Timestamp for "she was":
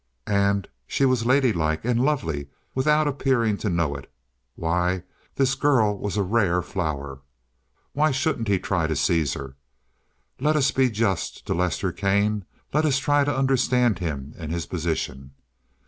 0.87-1.27